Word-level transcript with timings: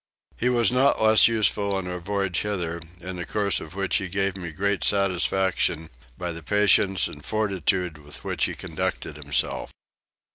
He 0.35 0.49
was 0.49 0.71
not 0.71 0.99
less 0.99 1.27
useful 1.27 1.77
in 1.77 1.85
our 1.87 1.99
voyage 1.99 2.41
hither, 2.41 2.81
in 3.01 3.17
the 3.17 3.25
course 3.27 3.61
of 3.61 3.75
which 3.75 3.97
he 3.97 4.07
gave 4.09 4.35
me 4.35 4.49
great 4.51 4.83
satisfaction, 4.83 5.91
by 6.17 6.31
the 6.31 6.41
patience 6.41 7.07
and 7.07 7.23
fortitude 7.23 7.99
with 7.99 8.23
which 8.23 8.45
he 8.45 8.55
conducted 8.55 9.15
himself. 9.15 9.69